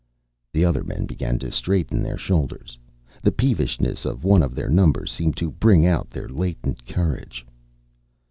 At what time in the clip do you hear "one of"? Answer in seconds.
4.23-4.55